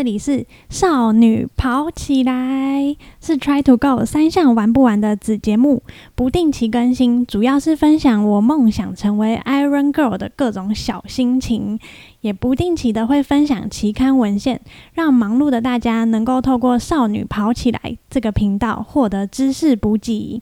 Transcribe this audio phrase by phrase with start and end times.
[0.00, 5.82] 这里是少女跑起来，是 Try to Go 三项玩不完的子节目，
[6.14, 11.78] 不定期更新，主要是分享我梦想成为 Iron Girl 的各种小心情，
[12.22, 14.62] 也不定期的会分享期刊文献，
[14.94, 20.40] 让忙碌的大家能够透过少女跑起来这个频道获得知识补给。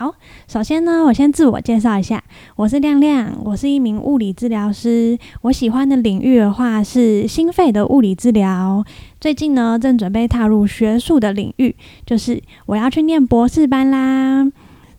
[0.00, 0.14] 好，
[0.48, 2.24] 首先呢，我先自我介绍一下，
[2.56, 5.18] 我是亮亮，我是一名物理治疗师。
[5.42, 8.82] 我喜欢的领域的话是心肺的物理治疗。
[9.20, 11.76] 最近呢，正准备踏入学术的领域，
[12.06, 14.50] 就是我要去念博士班啦。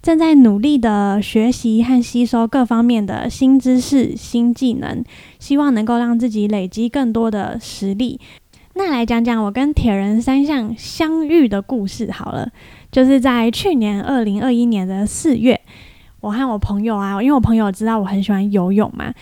[0.04, 5.04] 正在努力的学习和吸收各方面的新知识、新技能，
[5.40, 8.20] 希望能够让自己累积更多的实力。
[8.82, 12.50] 再来讲讲我跟铁人三项相遇的故事好了。
[12.92, 15.62] 就是在去年二零二一年的四月，
[16.20, 19.14] 我和我朋友啊，因为我朋友知道我很喜欢游泳嘛，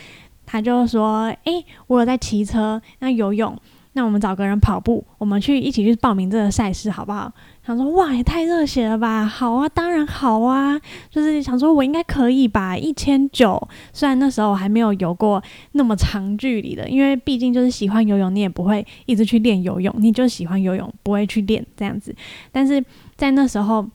[0.45, 3.53] 他就说：“诶，我有在骑车，那游泳，
[3.93, 7.29] 那我们找个人跑步，我们去一起去报名这个赛事好不好？”
[7.69, 10.79] 想说：“哇，也太热血了吧！”好啊，当然好啊，
[11.11, 13.61] 就是想说我应该可以吧，一千九。
[13.93, 15.41] 虽然那时候我还没有游过
[15.73, 22.15] 那么长距离的，因为毕竟就是喜欢游泳，你也不会一直去练游泳，你就喜欢游泳，不会去练这样子，
[22.51, 22.83] 但是。
[23.19, 23.85] 在那时候，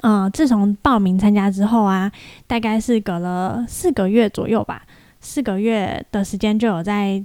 [0.00, 2.10] 嗯，自从报名参加之后啊，
[2.46, 4.82] 大概是隔了四个月左右吧，
[5.20, 7.22] 四个月的时间就有在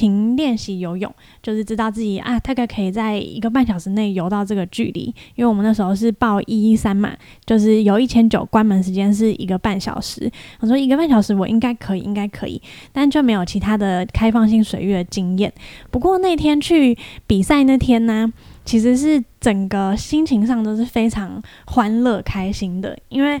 [0.00, 5.02] 勤练习游泳，就是知道自己啊，大概可以在一个半小时内游到这个距离。
[5.34, 10.30] 因为我们那时候是报一一三嘛，就是游一千九，关门时间是一个半小时。
[10.60, 12.60] 我说一个半小时我应该可以，应该可以，
[12.92, 15.52] 但就没有其他的开放性水域的经验。
[15.90, 18.32] 不过那天去比赛那天呢？
[18.62, 23.40] 其实是整个心情上都是非常欢乐开心的，因为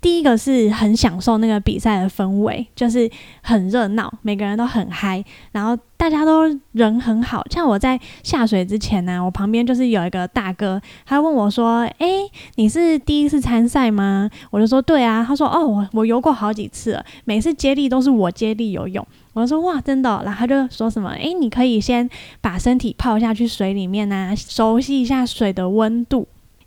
[0.00, 3.10] 第一个是很享受那个比赛的氛围，就是
[3.42, 7.44] 很热闹，每个人都很嗨，然后大家都人很好。
[7.50, 22.08] 像我在下水之前呢，我旁边就是有一个大哥，他问我说：“诶，你是第一次参赛吗？”我就说：“对啊。”他说：“哦，我我游过好几次了，每次接力都是我接力游泳。”我就说哇，真的，然后他就说什么，诶，你可以先
[22.40, 26.26] 把身体泡下去水里面啊，熟悉一下水的温度，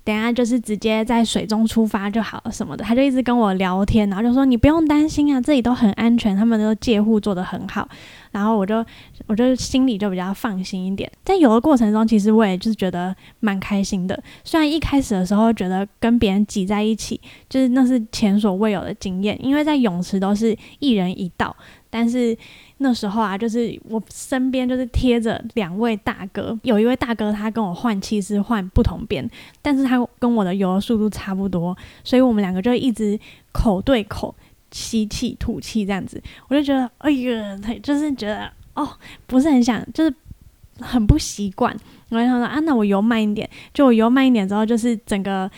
[0.10, 2.84] 等下就是直接在水中出发就好了什么的。
[2.84, 7.88] 他就一直跟我聊天，然后就说你不用担心啊，这里都很安全，他们都戒护做得很好。
[8.32, 8.84] 然后我就
[9.28, 11.12] 我就心里就比较放心一点。
[11.24, 14.20] 在游的过程中，其实我也就是觉得蛮开心的。
[14.44, 21.56] 虽然一开始的时候觉得跟别人挤在一起，就是那是前所未有的经验，因为在泳池都是一人一道。
[21.92, 22.36] 但是
[22.82, 29.30] 那时候啊，就是我身边就是贴着两位大哥，有一位大哥他跟我换气是换不同边，
[29.62, 33.20] 但是他跟我的游的速度差不多，所以我们两个就一直
[33.52, 34.34] 口对口
[34.72, 38.90] 吸气吐气这样子，我就觉得哎呀，他就是觉得哦，
[39.28, 40.14] 不是很想，就是
[40.80, 41.76] 很不习惯。
[42.10, 45.52] 我就想说啊，那我游慢一点，就我游慢一点之后，就是整个。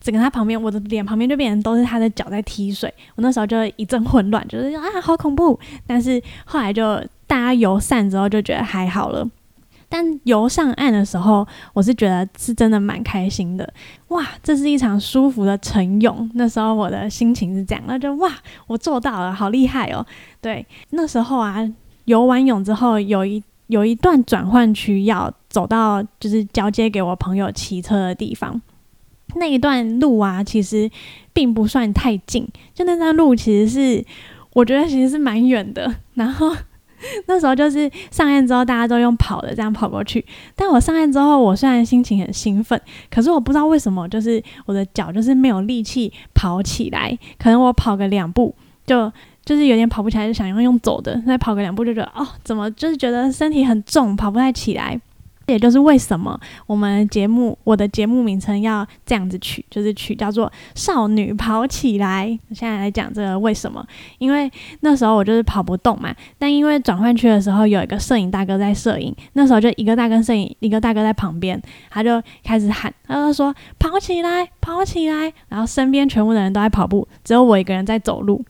[0.00, 5.58] 整个他旁边，我的脸旁边就变成都是他的脚在踢水，我那时候就一阵混乱，就是啊好恐怖。
[5.86, 6.96] 但是后来就
[7.26, 9.28] 大家游散之后就觉得还好了。
[9.88, 13.72] 但游上岸的时候，我是觉得是真的蛮开心的。
[14.08, 16.28] 哇，这是一场舒服的晨泳。
[16.34, 18.28] 那时候我的心情是这样，那就哇，
[18.66, 20.04] 我做到了，好厉害哦。
[20.40, 21.64] 对，那时候啊，
[22.06, 28.60] 游完泳之后有一有一段转换区要走到，就是交接给我朋友骑车的地方。
[29.34, 30.90] 那一段路啊，其实
[31.32, 34.04] 并不算太近，就那段路其实是
[34.54, 35.94] 我觉得其实是蛮远的。
[36.14, 36.54] 然后
[37.28, 40.24] 那时候就是上岸之后，大家都用跑的这样跑过去。
[40.54, 47.16] 但我上岸之后，我虽然心情很兴奋，可是我不知道为什么，就是我的脚就是没有力气跑起来。
[47.38, 48.54] 可能我跑个两步，
[48.86, 49.12] 就
[49.44, 51.20] 就是有点跑不起来，就想要用走的。
[51.26, 54.98] 再跑个两步，就觉得哦，怎么就是觉得身体很重，跑不太起来。
[55.46, 62.26] 也就是为什么我们节目我的节目名称要这样子取，就是取叫做“少女跑起来”。
[62.52, 63.86] 现在来讲这个为什么？
[64.18, 64.50] 因为
[64.80, 71.60] 那时候我就是跑不动嘛，但因为转换区的时候有一个摄影大哥在摄影，那时候就一个大哥摄影，一个大哥在旁边，
[71.90, 78.44] 他就开始喊，他就说“跑起来，跑起来”，然后身边全部的人都在跑步，只有我一个人在走路，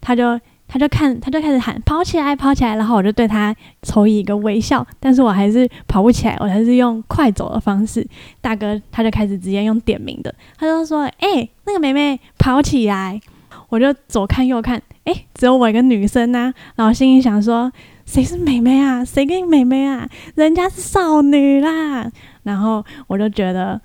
[0.00, 0.40] 他就。
[0.68, 8.06] 他就看，他就开始喊跑起来，跑起来，然后我就对他投以一个微笑，但是我还是跑不起来，我还是用快走的方式。
[8.40, 13.20] 大哥他就开始直接用点名的，他就说：“哎，那个妹妹跑起来！”
[13.68, 16.52] 我就左看右看，哎，只有我一个女生呐。
[16.76, 17.72] 然后心里想说
[18.06, 19.04] ：“谁是妹妹啊？
[19.04, 20.08] 谁跟你妹妹啊？
[20.34, 22.08] 人家是少女啦！”
[22.44, 23.80] 然后我就觉得，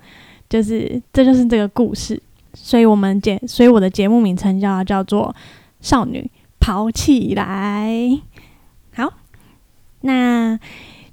[0.48, 2.20] 就是这就是这个故事，
[2.54, 5.34] 所以我们节，所以我的节目名称叫叫做
[5.80, 6.30] 少女。
[6.62, 8.20] 跑起来！
[8.94, 9.14] 好，
[10.02, 10.60] 那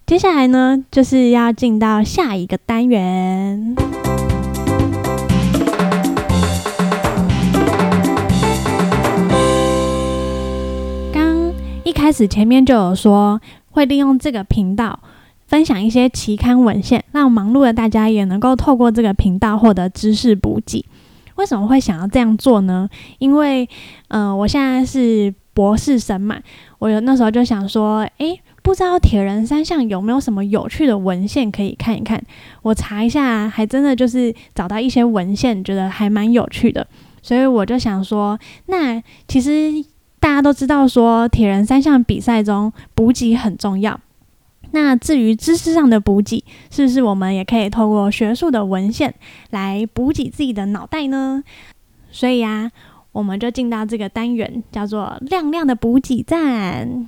[0.05, 3.75] 接下来呢，就是要进到下一个单元。
[11.11, 11.51] 刚
[11.83, 13.41] 一开始前面就有说，
[13.71, 14.99] 会利用这个频道
[15.47, 20.85] 分享一些期刊文献，让忙碌的大家也能够透过这个频道获得知识补给。
[21.39, 22.89] 为什么会想要这样做呢？
[23.17, 23.67] 因为，
[24.09, 26.37] 嗯，我现在是博士生嘛，
[26.79, 32.21] 我有那时候就想说，诶，不知道铁人三项有没有什么有趣的文献可以看一看？
[32.61, 36.85] 我查一下，还真的就是找到一些文献，觉得还蛮有趣的，
[37.21, 39.71] 所以我就想说，那其实
[40.19, 43.97] 大家都知道说，铁人三项比赛中补给很重要。
[44.71, 49.13] 那至于知识上的补给，是不是我们也可以透过学术的文献
[49.49, 51.43] 来补给自己的脑袋呢？
[52.11, 52.71] 所以呀，
[53.11, 57.07] 我们就进到这个单元，叫做“亮亮的补给站”。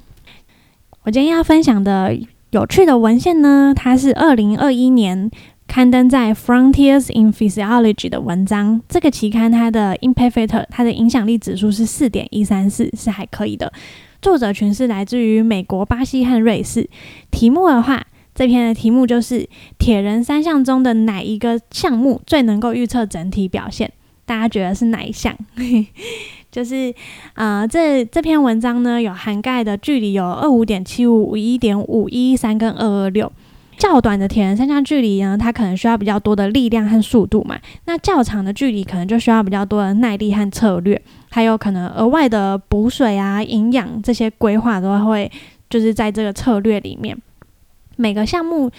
[1.03, 2.15] 我今天要分享的
[2.51, 5.31] 有趣的文献呢，它是二零二一年
[5.67, 8.81] 刊登在《Frontiers in Physiology》的文章。
[8.87, 13.71] 这个期刊它的 impact factor，它的影响力指数是四点一三四，是还可以的。
[14.21, 16.87] 作者群是来自于美国、巴西和瑞士。
[17.41, 18.05] 题目的话，
[18.35, 19.49] 这篇的题目就是
[19.79, 23.91] 铁人三项中的哪一个项目最能够预测整体表现？
[24.27, 25.35] 大家觉得是哪一项？
[26.51, 26.93] 就是
[27.33, 33.31] 呃，这这篇文章呢，有涵盖的距离有二五点七五、五一点五、一一三跟二二六。
[33.75, 37.57] 较短的铁人三项距离呢，它可能需要比较多的力量和速度嘛。
[37.85, 41.01] 那较长的距离可能就需要比较多的耐力和策略，
[41.31, 45.31] 还有可能额外的补水啊、营养这些规划都会
[45.67, 47.17] 就是在这个策略里面。
[47.97, 48.71] 每个项目，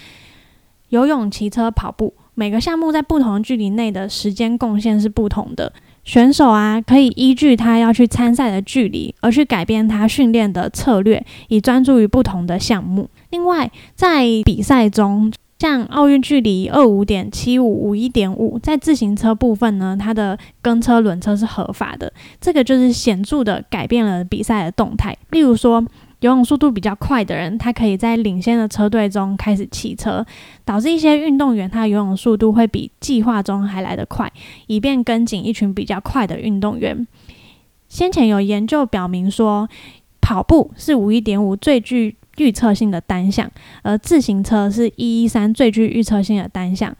[0.89, 5.71] 游泳、骑车、跑步，每个项目在不同距离内的时间贡献是不同的。
[6.03, 13.09] 选手啊，可以依据他要去参赛的距离，而去改变他训练的策略，以专注于不同的项目。
[13.29, 22.11] 另外，在比赛中，像奥运距离二五点七五、五一点五，在自行车部分呢，它的跟车轮车是合法的，
[22.41, 25.17] 这个就是显著的改变了比赛的动态。
[25.29, 25.81] 例如说。
[26.23, 30.25] 游泳速度比较快的人，他可以在领先的车队中开始骑车，
[30.63, 34.31] 导致一些运动员他游泳速度会比计划中还来得快，
[34.67, 37.05] 以便跟紧一群比较快的运动员。
[37.89, 39.67] 先前有研究表明说，
[40.21, 46.95] 跑步是五一点五最具预测性的单项，而自行车是一一三最具预测性的单项。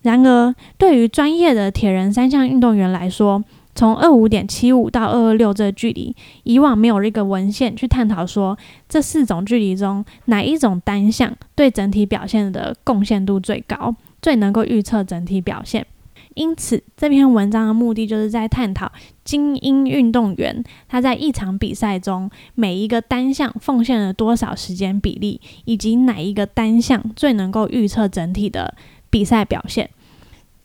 [0.00, 3.44] 然而，对于专业的铁人三项运动员来说，
[3.76, 8.58] 从二五点七五到二二六这个距离，以往没有一个文献去探讨说
[8.88, 15.86] 这四种距离中哪一种单项对整体表现的贡献度最高，最能够预测整体表现。
[16.34, 18.92] 因此，这篇文章的目的就是在探讨
[19.24, 28.74] 精英运动员他在一场比赛中每一个单项奉献了多少时间比例，以及哪一个单项最能够预测整体的
[29.08, 29.88] 比赛表现。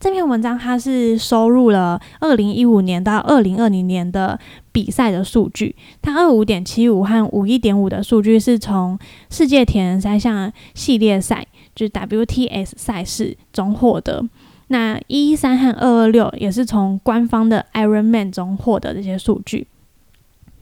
[0.01, 4.39] 这篇文章它是收录了二零一五年到二零二零年的
[4.71, 5.75] 比赛的数据。
[6.01, 8.97] 它二五点七五和五一点五的数据是从
[9.29, 11.45] 世界铁人三项系列赛，
[11.75, 14.27] 就是 WTS 赛事中获得。
[14.69, 19.67] 那一一三和二二六也是从官方的 Ironman 中获得这些数据。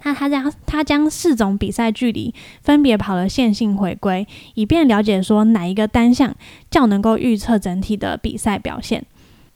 [0.03, 6.35] 那他将他将四种比赛距离分别跑了线性回归，以便了解说哪一个单项
[6.69, 9.05] 较能够预测整体的比赛表现。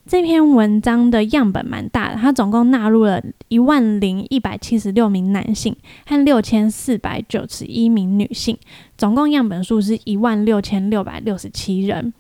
[0.05, 5.74] 这篇文章的样本蛮大的，它总共纳入了一万零一百七十六名男性
[6.05, 8.57] 和六千四百九十一名女性，
[8.98, 12.13] 总共样本数是一万六千六百六十七人。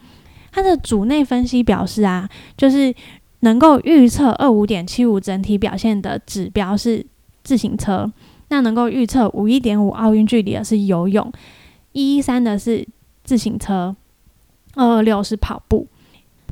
[0.51, 2.93] 它的组内分析表示啊，就是
[3.41, 7.05] 能够预测二五点七五整体表现的指标是
[7.43, 8.09] 自行车，
[8.47, 11.29] 那能够预测五一点五奥运距离的是游泳，
[11.91, 12.87] 一一三的是
[13.25, 13.93] 自行车，
[14.75, 15.87] 二二六是跑步。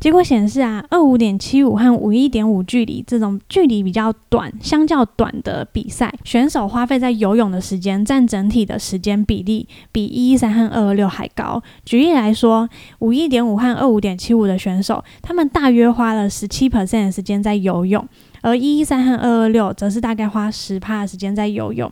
[0.01, 11.61] 结果显示啊，二五点七五和五一点五距离这种距离比较短、相较短的比赛，选手花费在游泳的时间占整体的时间比例比一一三和二二六还高。
[11.85, 12.67] 举例来说，
[12.97, 18.03] 五一点五和二五点七五的选手，他们大约花了十七 percent 的时间在游泳，
[18.41, 21.91] 而一一三和二二六则是大概花十趴的时间在游泳。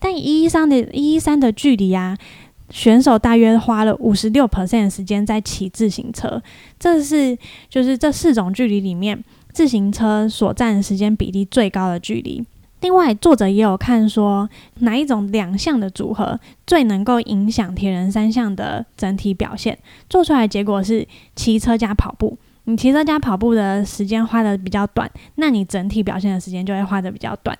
[0.00, 2.18] 但一一三的一一三的距离啊。
[2.70, 6.42] 选手大约花了五十六 percent 的时间在骑自行车，
[6.78, 7.36] 这是
[7.68, 9.22] 就是这四种距离里面
[9.52, 12.44] 自行车所占时间比例最高的距离。
[12.80, 14.48] 另外，作者也有看说
[14.80, 19.76] 哪一种两项的组合最能够影响铁人三项的整体表现，
[20.08, 22.38] 做出来结果是骑车加跑步。
[22.64, 27.58] 你骑车加跑步的时间花的比较短，那你整体表现的时间就会花的比较短。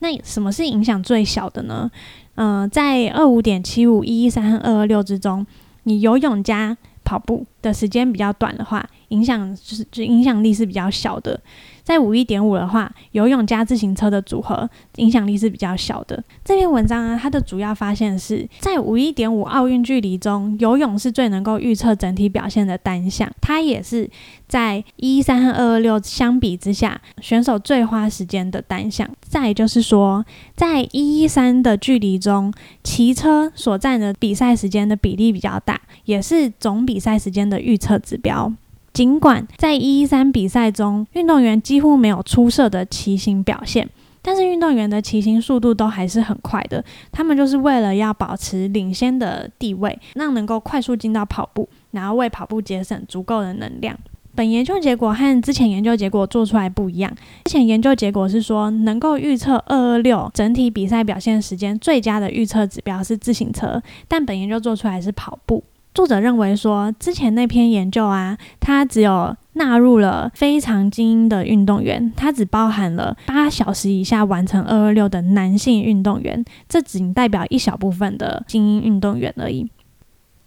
[0.00, 1.90] 那什么是影响最小的呢？
[2.34, 5.46] 嗯，在二五点七五、一一三和二二六之中，
[5.84, 11.40] 你游泳加跑步的时间比较短的话，影响就是就影响力是比较小的。
[11.82, 16.22] 在五一点五的话，游泳加自行车的组合影响力是比较小的。
[16.44, 23.28] 这篇文章啊，它的主要发现是在五一点五奥运距离中，游泳是最能够预测整体表现的单项。
[23.40, 24.08] 它也是
[24.46, 29.08] 在一三和二二六相比之下，选手最花时间的单项。
[29.20, 30.24] 再就是说，
[30.54, 32.52] 在一一三的距离中，
[32.84, 38.52] 骑车所占的比赛时间的比例比较大，也是总比赛时间的预测指标。
[39.00, 43.88] 尽管在一一三比赛中，运动员几乎没有出色的骑行表现，
[44.20, 46.84] 但是运动员的骑行速度都还是很快的。
[47.10, 53.96] 他们就是为了要保持领先的地位，让能够快速进到跑步，然后为跑步节省足够的能量。
[54.34, 57.10] 本研究结果和之前研究结果做出来不一样。
[57.46, 65.64] 之前研究结果是说，能够预测二二六整体比赛表现时间最佳的预测指标是自行车，但本研究做出来是跑步。
[65.92, 79.68] 作者认为说，之前那篇研究啊，它只有纳入了非常精英的运动员，它只包含了八小时以下完成二二六的男性运动员，这仅代表一小部分的精英运动员而已。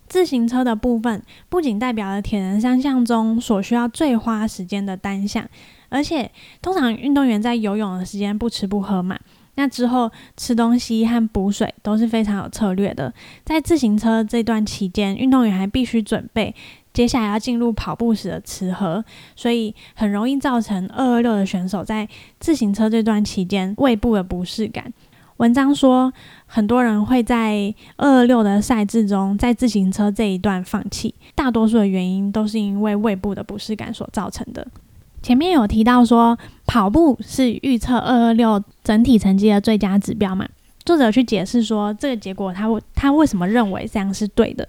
[0.08, 5.46] 自行车的部分不仅代表了铁人三项中所需要最花时间的单项，
[5.90, 6.32] 而且
[6.62, 9.20] 通常运动员在游泳的时间不吃不喝嘛。
[9.56, 13.14] 那之后吃东西和补水都是非常有策略的。
[13.44, 16.54] 在自行车这段期间，运动员还必须准备
[16.92, 19.04] 接下来要进入跑步时的吃喝，
[19.36, 22.08] 所以很容易造成二二六的选手在
[22.40, 24.92] 自行车这段期间胃部的不适感。
[25.38, 26.14] 文章说，
[26.46, 34.66] 很多人会在二二六的赛制中，在自行车这一段放弃，大多数的原因都是因为胃部的不适感所造成的。
[35.24, 36.38] 前面有提到说，
[36.68, 40.46] 跑步是预测二二六整体成绩的最佳指标嘛？
[40.84, 44.68] 作者去解释说，这个结果他他为什么认为这样是对的？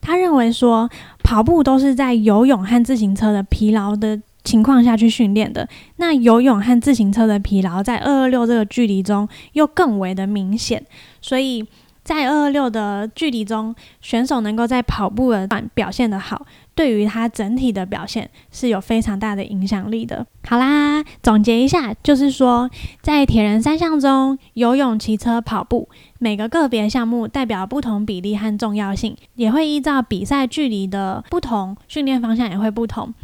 [0.00, 0.90] 他认为说，
[1.22, 5.66] 跑步都是在游泳和自行车的疲劳的情况下去训练的。
[5.96, 10.84] 那游泳和自行车的疲劳在二二六这个距离中又更为的明显，
[11.22, 11.64] 所以。
[12.04, 20.26] 在二二六的距离中，选手能够在跑步的段表现得好，对于他整体的表现是有非常大的影响力的。
[20.46, 22.68] 好啦，总结一下，就是说，
[23.00, 25.88] 在铁人三项中，游泳、骑车、跑步，
[26.18, 33.14] 每个个别项目代表不同比例和重要性，也会依照比赛距离的不同，训练方向也会不同。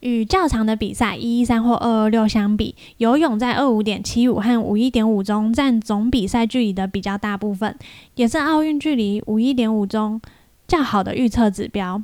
[0.00, 7.74] 与较长的比赛一一三或二二六相比，游泳在二五点七五和五一点五中占总比赛距离的比较大部分，
[8.16, 10.20] 也是奥运距离五一点五中
[10.68, 12.02] 较好的预测指标。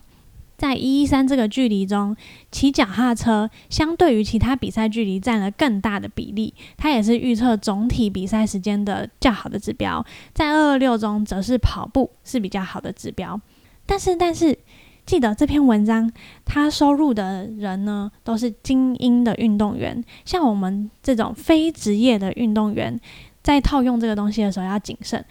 [0.60, 2.14] 在一一三这个距离中，
[2.52, 10.04] 骑脚踏车相对于其他比赛距离占了更大的比例，它也是预测总体比赛时间的较好的指标。
[10.34, 13.40] 在二二六中，则是跑步是比较好的指标。
[13.86, 14.58] 但是，但是。
[15.06, 16.08] 记得这篇文章，
[16.44, 20.04] 他收入的人呢，都是精英的运动员。
[20.24, 23.00] 像我们这种非职业的运动员，
[23.42, 25.24] 在套用这个东西的时候要谨慎，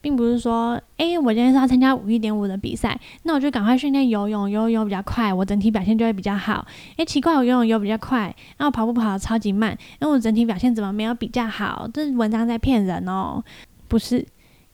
[0.00, 6.66] 并不是说，诶，我今天是要参加五一点五的比赛，那我就赶快训练游泳，游泳比较快，我整体表现就会比较好。
[6.96, 11.88] 诶，奇怪，我游泳游比较快，然后跑步跑的超级慢，那我整体表现怎么没有比较好？
[11.92, 13.42] 这文章在骗人哦，
[13.88, 14.26] 不是。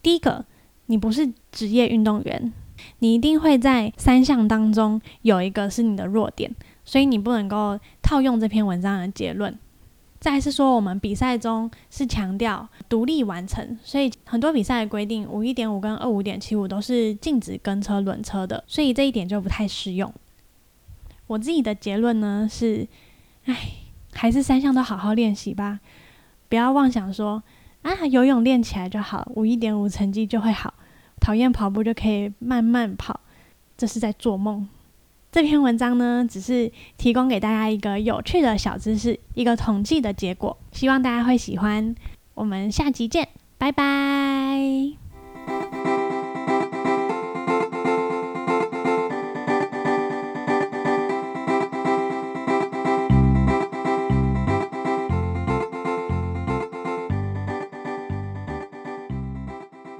[0.03, 0.45] 第一个，
[0.87, 2.53] 你不是职业运动员。
[2.99, 6.55] 你一定会在三项当中有一个是你的弱点，
[6.85, 9.59] 所以你不能够套用这篇文章的结论。
[10.19, 20.13] 再是说，我们比赛中是强调独立完成，所以很多比赛的规定五一点五跟二五点七五都是禁止跟车轮车的，所以这一点就不太适用。
[21.27, 22.89] 我自己的结论呢是，
[23.45, 23.57] 唉，
[24.13, 25.81] 还是三项都好好练习吧，
[26.49, 27.43] 不要妄想说
[27.83, 30.73] 啊游泳练起来就好，五一点五成绩就会好。
[31.19, 33.21] 讨厌跑步就可以慢慢跑，
[33.77, 34.69] 这是在做梦。
[35.37, 41.95] 这篇文章呢，只是提供给大家一个有趣的小知识，一个统计的结果，希望大家会喜欢。
[42.33, 43.29] 我们下集见，
[43.59, 45.06] 拜拜。